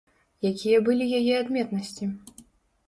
[0.51, 2.13] Якія былі яе адметнасці?